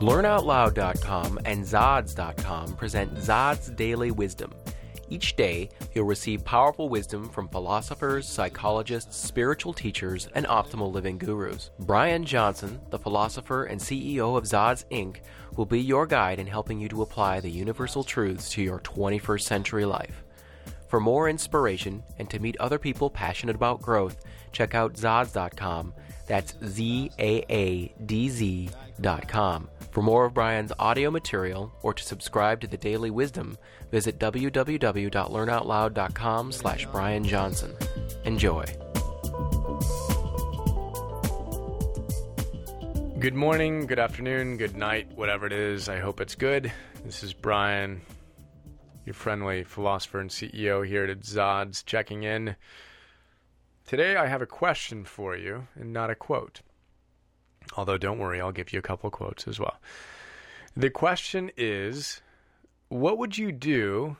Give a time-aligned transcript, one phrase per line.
[0.00, 4.52] LearnOutLoud.com and Zaadz.com present Zaadz Daily Wisdom.
[5.08, 11.70] Each day, you'll receive powerful wisdom from philosophers, psychologists, spiritual teachers, and optimal living gurus.
[11.80, 15.18] Brian Johnson, the philosopher and CEO of Zaadz Inc.,
[15.56, 19.42] will be your guide in helping you to apply the universal truths to your 21st
[19.42, 20.24] century life.
[20.88, 25.94] For more inspiration and to meet other people passionate about growth, check out Zaadz.com.
[26.26, 29.68] That's Z A A D Z.com.
[29.94, 33.56] For more of Brian's audio material or to subscribe to the Daily Wisdom,
[33.92, 37.76] visit www.learnoutloud.com slash Brian Johnson.
[38.24, 38.64] Enjoy.
[43.20, 45.88] Good morning, good afternoon, good night, whatever it is.
[45.88, 46.72] I hope it's good.
[47.04, 48.00] This is Brian,
[49.06, 52.56] your friendly philosopher and CEO here at Zaadz, checking in.
[53.86, 56.62] Today I have a question for you and not a quote.
[57.76, 59.76] Although, don't worry, I'll give you a couple quotes as well.
[60.76, 62.20] The question is
[62.88, 64.16] What would you do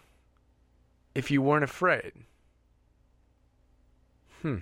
[1.14, 2.12] if you weren't afraid?
[4.42, 4.58] Hmm.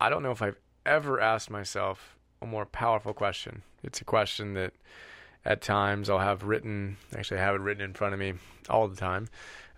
[0.00, 3.62] I don't know if I've ever asked myself a more powerful question.
[3.82, 4.72] It's a question that
[5.44, 8.34] at times I'll have written, actually, I have it written in front of me
[8.68, 9.28] all the time,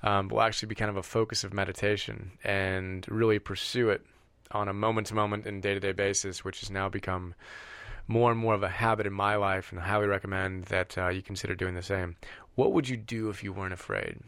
[0.02, 4.04] um, will actually be kind of a focus of meditation and really pursue it
[4.52, 7.34] on a moment to moment and day to day basis, which has now become
[8.06, 11.08] more and more of a habit in my life, and I highly recommend that uh,
[11.08, 12.16] you consider doing the same.
[12.54, 14.20] What would you do if you weren't afraid?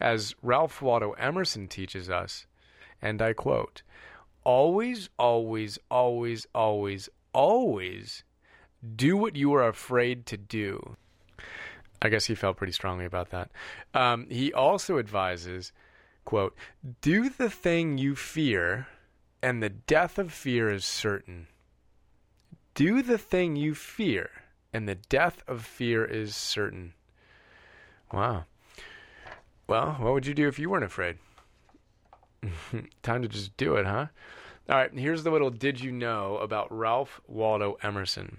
[0.00, 2.46] As Ralph Waldo Emerson teaches us,
[3.02, 3.82] and I quote,
[4.44, 8.24] always, always, always, always, always
[8.96, 10.96] do what you are afraid to do.
[12.02, 13.50] I guess he felt pretty strongly about that.
[13.92, 15.72] Um, he also advises,
[16.24, 16.56] quote,
[17.02, 18.88] do the thing you fear,
[19.42, 21.46] and the death of fear is certain.
[22.74, 24.30] Do the thing you fear,
[24.72, 26.94] and the death of fear is certain.
[28.12, 28.44] Wow.
[29.66, 31.18] Well, what would you do if you weren't afraid?
[33.02, 34.06] Time to just do it, huh?
[34.68, 38.38] All right, here's the little did you know about Ralph Waldo Emerson,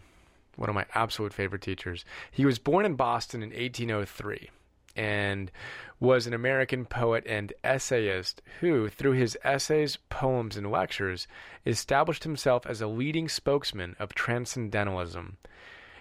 [0.56, 2.06] one of my absolute favorite teachers.
[2.31, 4.50] He was born in Boston in 1803
[4.96, 5.52] and
[6.00, 11.28] was an American poet and essayist who, through his essays, poems, and lectures,
[11.66, 15.38] established himself as a leading spokesman of transcendentalism.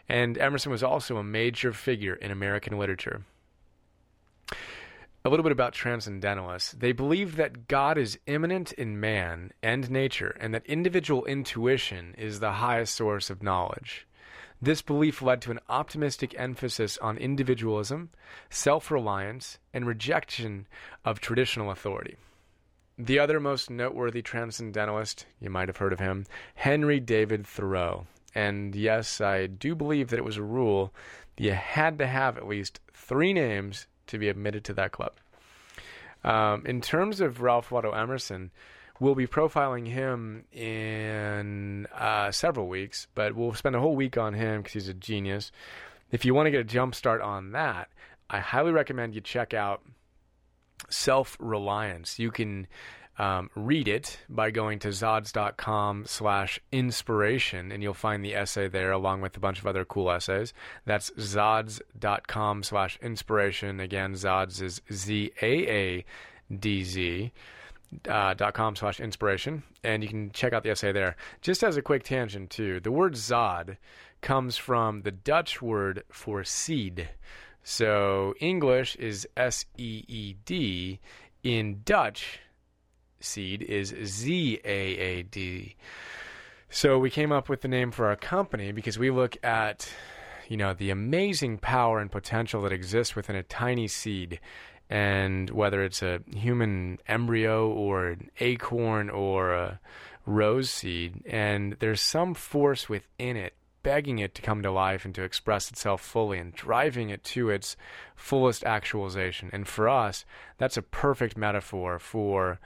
[0.09, 3.23] And Emerson was also a major figure in American literature.
[5.23, 6.73] A little bit about transcendentalists.
[6.73, 12.41] They believe that God is immanent in man and nature, and that individual intuition is
[12.41, 14.07] the highest source of knowledge.
[14.63, 18.11] This belief led to an optimistic emphasis on individualism,
[18.51, 20.67] self reliance, and rejection
[21.05, 22.17] of traditional authority.
[22.99, 28.07] The other most noteworthy transcendentalist, you might have heard of him, Henry David Thoreau.
[28.35, 30.93] And yes, I do believe that it was a rule
[31.39, 35.15] you had to have at least three names to be admitted to that club.
[36.23, 38.51] Um, in terms of Ralph Waldo Emerson,
[39.01, 44.35] We'll be profiling him in uh, several weeks, but we'll spend a whole week on
[44.35, 45.51] him because he's a genius.
[46.13, 47.89] If you want to get a jump start on that,
[48.29, 49.81] I highly recommend you check out
[50.91, 52.19] Self Reliance.
[52.19, 52.67] You can
[53.19, 58.93] um, read it by going to zaadz.com slash inspiration, and you'll find the essay there
[58.93, 60.53] along with a bunch of other cool essays.
[60.85, 63.81] That's zaadz.com slash inspiration.
[63.81, 66.05] Again, Zaadz is Z A A
[66.55, 67.60] D Z uh,
[68.09, 71.17] Uh, dot com slash inspiration, and you can check out the essay there.
[71.41, 73.79] Just as a quick tangent, too, the word Zod
[74.21, 77.09] comes from the Dutch word for seed.
[77.65, 81.01] So English is S E E D.
[81.43, 82.39] In Dutch,
[83.19, 85.75] seed is Z A A D.
[86.69, 89.93] So we came up with the name for our company because we look at,
[90.49, 94.39] you know, the amazing power and potential that exists within a tiny seed
[94.91, 99.81] and whether it's a human embryo or an acorn or a
[100.27, 105.15] rose seed, and there's some force within it begging it to come to life and
[105.15, 107.77] to express itself fully and driving it to its
[108.15, 109.49] fullest actualization.
[109.55, 110.27] And for us,
[110.59, 112.61] that's a perfect metaphor for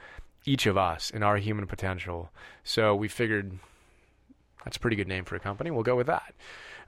[0.45, 2.31] each of us and our human potential.
[2.65, 3.59] So we figured
[4.65, 5.71] that's a pretty good name for a company.
[5.71, 6.35] We'll go with that.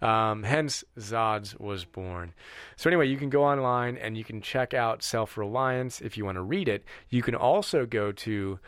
[0.03, 2.35] Um, hence, Zaadz was born.
[2.77, 6.25] So, anyway, you can go online and you can check out Self Reliance if you
[6.25, 6.85] want to read it.
[7.09, 8.59] You can also go to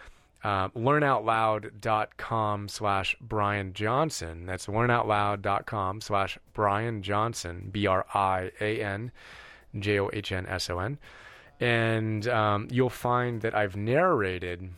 [0.45, 4.47] uh, learnoutloud.com slash Brian Johnson.
[4.47, 9.13] That's learnoutloud.com slash Brian Johnson, B R I A N
[9.79, 10.99] J O H N S O N.
[11.61, 14.71] And um, you'll find that I've narrated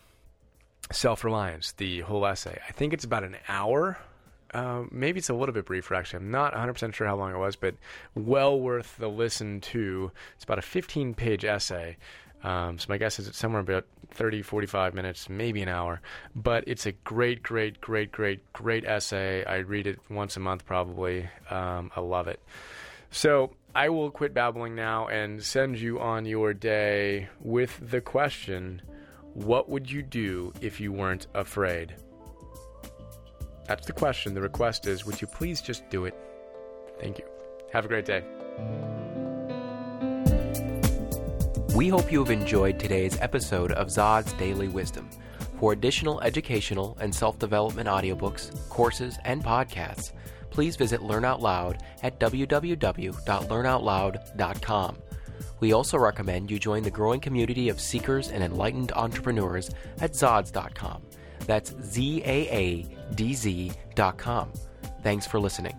[0.91, 2.59] Self Reliance, the whole essay.
[2.67, 3.99] I think it's about an hour
[4.53, 6.19] uh, maybe it's a little bit briefer, actually.
[6.19, 7.75] I'm not 100% sure how long it was, but
[8.15, 10.11] well worth the listen to.
[10.35, 11.97] It's about a 15 page essay.
[12.43, 16.01] Um, so my guess is it's somewhere about 30, 45 minutes, maybe an hour.
[16.35, 19.45] But it's a great, great, great, great, great essay.
[19.45, 21.29] I read it once a month probably.
[21.51, 22.41] Um, I love it.
[23.11, 28.83] So I will quit babbling now and send you on your day with the question
[29.35, 31.95] What would you do if you weren't afraid?
[33.71, 34.35] That's the question.
[34.35, 36.15] The request is Would you please just do it?
[36.99, 37.25] Thank you.
[37.73, 38.25] Have a great day.
[41.77, 45.09] We hope you have enjoyed today's episode of Zaadz Daily Wisdom.
[45.61, 50.11] For additional educational and self development audiobooks, courses, and podcasts,
[50.51, 54.99] please visit Learn Out Loud at www.learnoutloud.com.
[55.61, 59.71] We also recommend you join the growing community of seekers and enlightened entrepreneurs
[60.01, 61.03] at Zaadz.com.
[61.47, 64.53] That's Z A A D Z.com.
[65.03, 65.75] Thanks for listening.